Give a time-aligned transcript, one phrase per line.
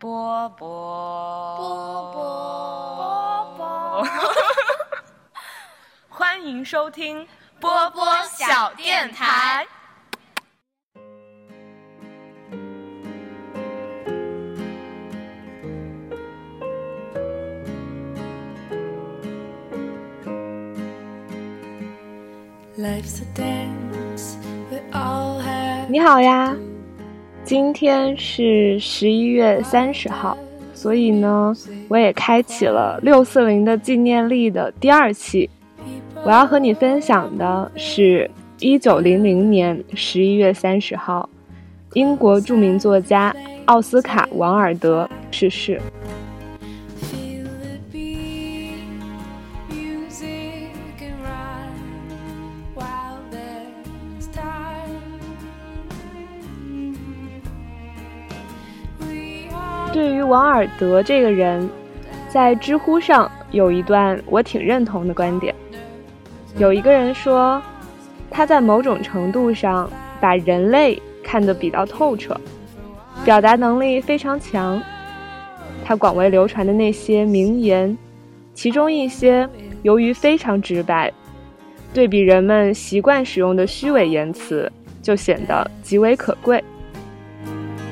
[0.00, 4.06] 波波波波波，
[6.08, 7.28] 欢迎收听
[7.60, 9.66] 波波小电台。
[25.90, 26.56] 你好呀，
[27.50, 30.38] 今天是十一月三十号，
[30.72, 31.52] 所以呢，
[31.88, 35.50] 我也开启了六四零的纪念历的第二期。
[36.24, 41.28] 我要和你分享的是一九零零年十一月三十号，
[41.94, 45.80] 英国著名作家奥斯卡·王尔德逝世。
[59.92, 61.68] 对于王尔德这个人，
[62.28, 65.54] 在知乎上有一段我挺认同的观点。
[66.56, 67.60] 有一个人说，
[68.30, 72.38] 他在某种程度上把人类看得比较透彻，
[73.24, 74.80] 表达能力非常强。
[75.84, 77.96] 他广为流传的那些名言，
[78.54, 79.48] 其中一些
[79.82, 81.12] 由于非常直白，
[81.92, 84.70] 对比人们习惯使用的虚伪言辞，
[85.02, 86.62] 就显得极为可贵。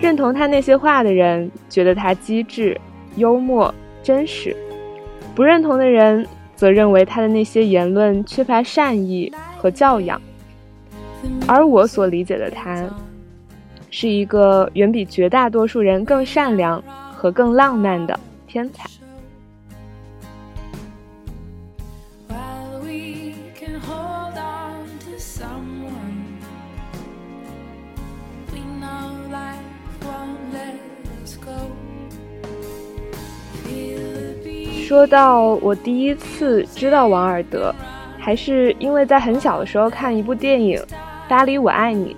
[0.00, 2.78] 认同他那些话的人，觉得他机智、
[3.16, 4.54] 幽默、真实；
[5.34, 10.20] 不认同的人，则认为他的那些言论缺乏善意和教养。
[11.48, 12.88] 而我所理解的他，
[13.90, 18.88] 是一个远比绝大多数人更善良和更浪漫的天才。
[34.86, 37.74] 说到我第一次知道王尔德，
[38.20, 40.78] 还是因为在很小的时候看一部电影
[41.28, 42.14] 《巴黎我爱你》，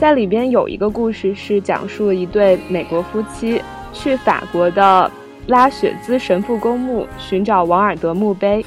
[0.00, 3.60] 在里边有一个故事是讲述了一对美国夫妻
[3.92, 5.10] 去法国的
[5.48, 8.64] 拉雪兹神父公墓寻找王尔德墓碑。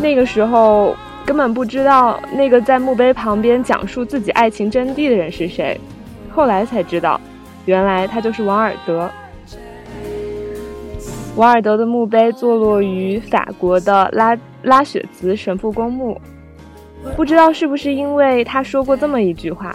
[0.00, 5.78] 那个时候根本不知道那个在墓碑旁边讲述自己爱情真谛的人是谁，
[6.34, 7.20] 后来才知道，
[7.66, 9.10] 原来他就是王尔德。
[11.36, 16.18] 王尔德的墓碑坐落于法国的拉拉雪兹神父公墓，
[17.14, 19.70] 不知道是不是因为他说过这么一句话：“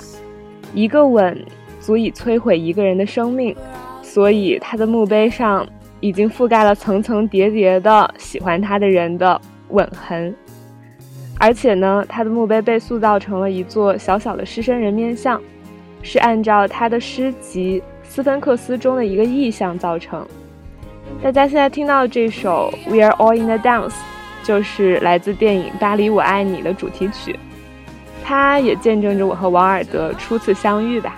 [0.74, 1.46] 一个吻
[1.80, 3.56] 足以摧毁一个人的生命”，
[4.02, 5.64] 所以他的墓碑上
[6.00, 9.40] 已经覆盖了层层叠叠的喜欢他的人的
[9.70, 10.34] 吻痕。
[11.38, 15.40] 而且呢，他的墓碑被塑造成了一座小小的狮身人面像，
[16.02, 20.26] 是按照他的诗集《斯芬克斯》中的一个意象造成。
[21.24, 23.90] 大家现在听到的这首《We Are All in the Dance》，
[24.44, 27.40] 就是来自电影《巴黎我爱你》的主题曲，
[28.24, 31.16] 它也见证着我和王尔德初次相遇吧。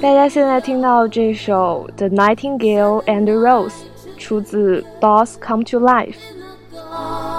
[0.00, 3.70] 大家现在听到这首《The Nightingale and the Rose》，
[4.16, 6.14] 出自《Dolls Come to Life》。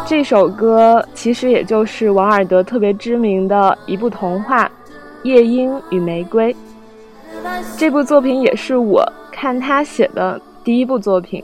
[0.05, 4.65] 这首歌其实也就是王尔德特别知名的一部童话
[5.23, 6.53] 《夜莺与玫瑰》。
[7.77, 11.41] 这部作品也是我看他写的第一部作品，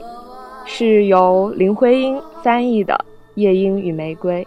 [0.66, 2.92] 是由林徽因翻译的
[3.36, 4.44] 《夜莺与玫瑰》。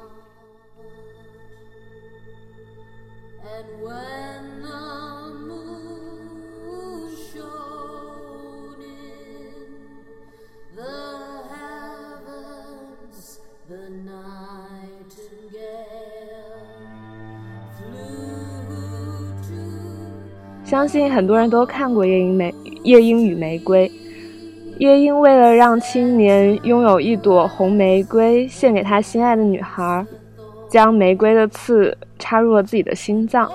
[20.70, 23.90] 相信很多人都看过《夜莺玫夜莺与玫瑰》。
[24.78, 30.06] 夜莺为了让青年拥有一朵红玫瑰献给他心爱的女孩，
[30.70, 33.50] 将玫瑰的刺插入了自己的心脏。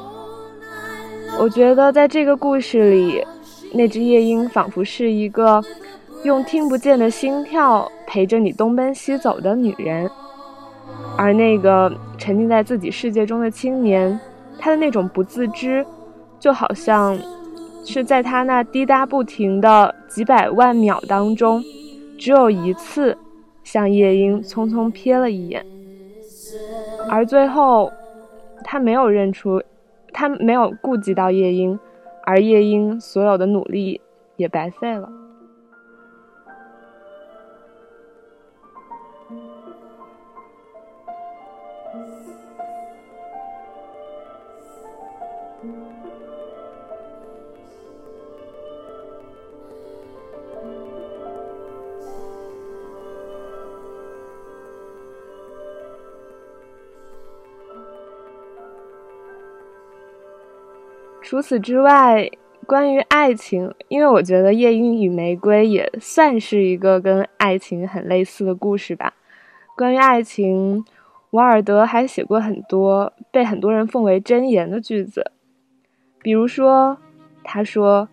[1.38, 3.24] 我觉得在这个故事里，
[3.72, 5.62] 那只夜莺仿佛是一个
[6.24, 10.10] 用听不见的心跳陪着你东奔西走的女人，
[11.16, 14.18] 而那个沉浸在自己世界中的青年，
[14.58, 15.86] 他的那种不自知。
[16.44, 17.18] 就好像
[17.86, 21.64] 是在他那滴答不停的几百万秒当中，
[22.18, 23.16] 只有一次
[23.62, 25.64] 向夜莺匆匆瞥了一眼，
[27.08, 27.90] 而最后
[28.62, 29.62] 他没有认出，
[30.12, 31.80] 他没有顾及到夜莺，
[32.24, 34.02] 而夜莺所有的努力
[34.36, 35.10] 也白费了。
[61.34, 62.30] 除此之外，
[62.64, 69.14] 关于爱情，因为我觉得《夜莺与玫瑰》也算是一个跟爱情很类似的故事吧。
[69.76, 70.84] 关于爱情，
[71.30, 75.32] 王尔德还写过很多被很多人奉为箴言的句子，
[76.22, 76.98] 比如说，
[77.42, 78.08] 他说：“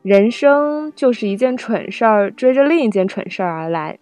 [0.00, 3.98] 人生就是一件蠢事儿追着另一件蠢事儿而来，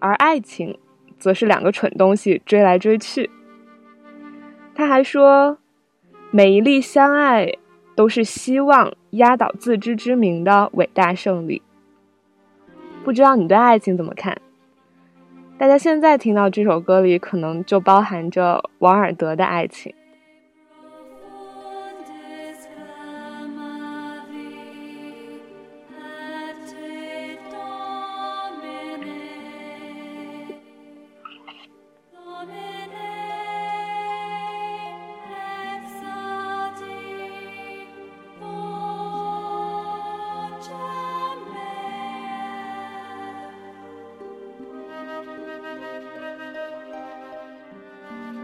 [0.00, 0.76] 而爱情，
[1.20, 3.30] 则是两个蠢东西追来追去。”
[4.74, 5.58] 他还说
[6.32, 7.48] ：“每一粒相爱。”
[7.94, 11.62] 都是希望压倒自知之明的伟大胜利。
[13.04, 14.36] 不知道你对爱情怎么看？
[15.58, 19.94] 大家现在听到这首歌里，可能就包含着王尔德的爱情。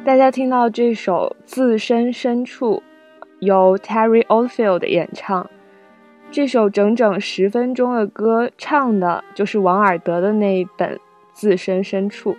[0.05, 2.83] 大家听到这首《自身深处》，
[3.41, 5.51] 由 Terry Oldfield 演唱。
[6.31, 10.97] 这首整整十分钟的歌，唱的就是王尔德的那一本
[11.33, 12.33] 《自身深处》。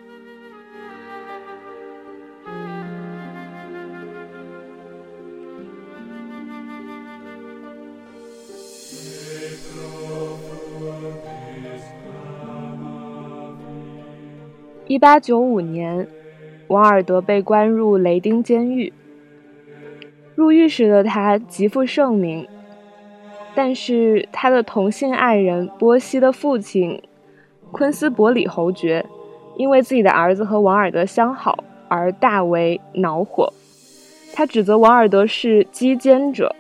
[14.87, 16.07] 一八九五年。
[16.69, 18.93] 王尔德被关入雷丁监狱。
[20.35, 22.47] 入狱时的他极负盛名，
[23.53, 27.01] 但是他的同性爱人波西的父亲
[27.71, 29.05] 昆斯伯里侯爵，
[29.57, 33.51] 因为自己的儿子和王尔德相好而大为恼火。
[34.33, 36.55] 他指责王尔德是击奸者，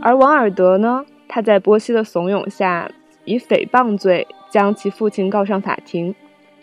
[0.00, 2.90] 而王尔德呢，他在波西的怂恿下，
[3.24, 6.14] 以诽谤罪将其父亲告上法庭。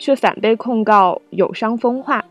[0.02, 2.24] 却反被控告有伤风化，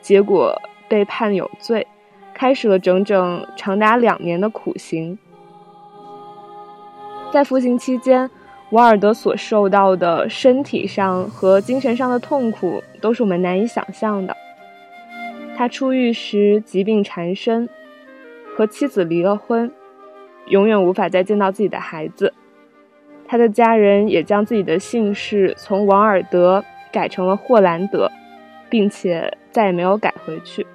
[0.00, 0.56] 结果
[0.88, 1.84] 被判有罪，
[2.32, 5.18] 开始了整整长达两年的苦刑。
[7.32, 8.30] 在服刑期间，
[8.70, 14.36] 瓦尔德所受到的身体上和精神上的痛苦都是我们难以想象的。
[15.56, 17.68] 他出狱时疾病缠身，
[18.56, 19.72] 和妻子离了婚，
[20.46, 22.32] 永远无法再见到自己的孩子。
[23.26, 26.64] 他的家人也将自己的姓氏从王尔德。
[26.92, 28.10] 改成了霍兰德，
[28.68, 30.66] 并且再也没有改回去。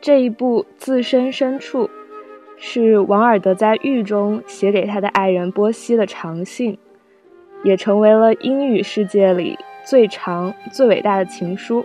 [0.00, 1.84] 这一部《自身深处》，
[2.56, 6.78] 是王尔德在狱中写给他的爱人波西的长信，
[7.62, 11.84] 也成为了英语世界里最长、最伟大的情书。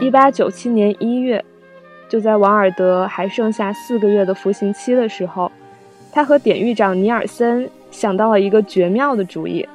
[0.00, 1.44] 一八九七年一月，
[2.08, 5.50] 就在王尔德还剩下四个月的服刑期的时候，
[6.12, 9.68] 他和典狱长尼尔森想到了一个绝妙的主意，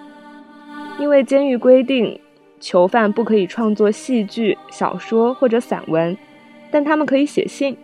[0.97, 2.17] 因为监狱规定。
[2.57, 6.17] 囚犯不可以创作戏剧、小说或者散文，
[6.75, 7.77] 但他们可以写信。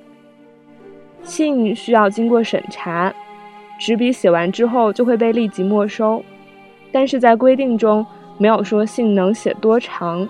[1.23, 3.13] 信需要经过审查，
[3.79, 6.21] 纸笔写完之后就会被立即没收。
[6.91, 8.05] 但是在规定中
[8.37, 10.27] 没有说信能写多长，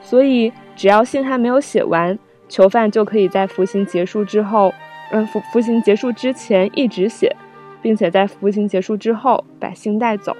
[0.00, 4.72] 所以只要信还没有写完，囚犯就可以在服刑结束之后，
[5.10, 7.36] 嗯，服服刑结束之前一直写，
[7.82, 10.34] 并且在服刑结束之后把信带走。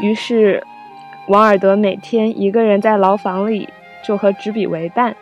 [0.00, 0.62] 于是，
[1.26, 3.68] 王尔德每天一个人在牢房里，
[4.04, 5.16] 就和纸笔为伴。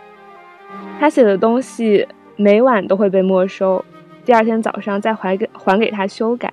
[0.99, 3.85] 他写的东西每晚都会被没收，
[4.25, 6.53] 第二天早上再还给还给他修改。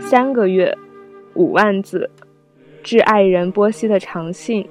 [0.00, 0.76] 三个月，
[1.34, 2.08] 五万字，
[2.82, 4.66] 致爱人波西的长信，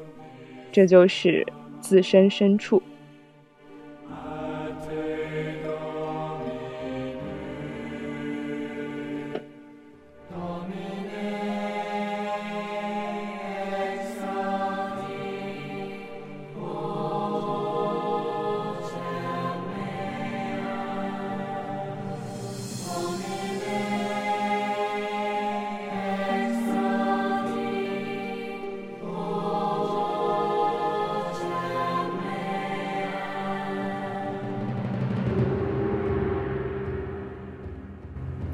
[0.71, 1.45] 这就是
[1.79, 2.81] 自身深处。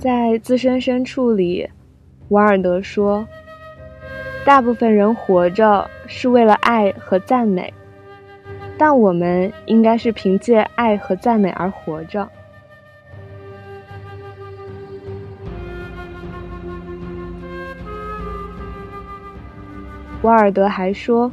[0.02, 1.70] 在自身深处里，
[2.30, 3.28] 瓦尔德说
[4.44, 7.72] ：“大部分人活着是为了爱和赞美，
[8.80, 12.28] 但我们应该是凭借爱和赞美而活着。”
[20.24, 21.32] 瓦尔德还说：“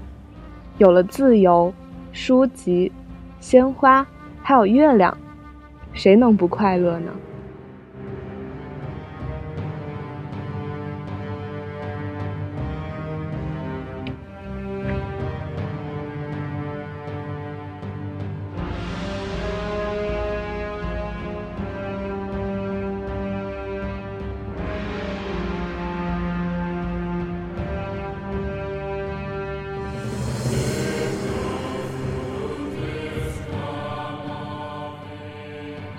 [0.76, 1.72] 有了自由、
[2.12, 2.92] 书籍、
[3.40, 4.06] 鲜花，
[4.42, 5.16] 还有月亮，
[5.94, 7.10] 谁能不快乐呢？”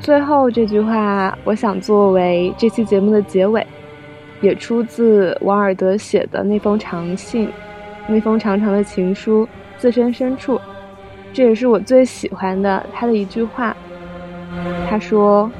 [0.01, 3.65] 最后这句话，我想作为这期节目的结尾，
[4.41, 7.50] 也出自王尔德写的那封长信，
[8.08, 10.60] 那封长长的情书，自身深处，
[11.34, 13.75] 这也是我最喜欢的他的一句话。
[14.89, 15.51] 他说：“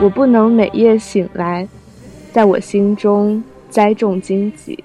[0.00, 1.68] 我不能每夜醒来，
[2.32, 4.82] 在我心中栽种荆棘。”